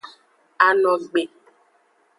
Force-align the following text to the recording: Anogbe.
Anogbe. 0.67 1.21